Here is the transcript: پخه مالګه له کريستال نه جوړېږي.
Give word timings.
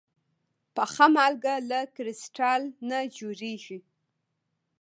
پخه 0.75 1.05
مالګه 1.15 1.55
له 1.69 1.79
کريستال 1.95 2.61
نه 2.89 2.99
جوړېږي. 3.17 3.79